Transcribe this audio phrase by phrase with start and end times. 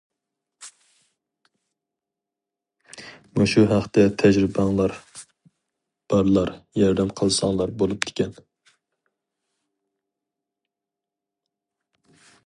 [3.39, 4.95] مۇشۇ ھەقتە تەجرىبەڭلار
[6.13, 6.51] بارلار
[6.85, 8.35] ياردەم قىلساڭلار بولۇپتىكەن.